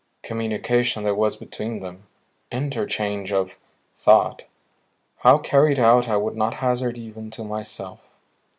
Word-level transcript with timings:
Communication 0.23 1.03
there 1.03 1.13
was 1.13 1.37
between 1.37 1.77
them, 1.79 2.07
interchange 2.51 3.31
of 3.31 3.59
thought; 3.93 4.45
how 5.17 5.37
carried 5.37 5.77
out 5.77 6.07
I 6.09 6.17
would 6.17 6.35
not 6.35 6.55
hazard 6.55 6.97
even 6.97 7.29
to 7.29 7.43
myself. 7.43 7.99